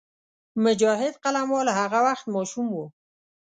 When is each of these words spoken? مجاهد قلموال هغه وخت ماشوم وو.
مجاهد 0.63 1.13
قلموال 1.23 1.67
هغه 1.79 1.99
وخت 2.07 2.25
ماشوم 2.33 2.67
وو. 2.75 2.85